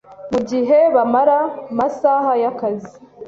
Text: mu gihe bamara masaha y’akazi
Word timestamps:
mu 0.31 0.39
gihe 0.49 0.77
bamara 0.95 1.39
masaha 1.77 2.31
y’akazi 2.41 2.93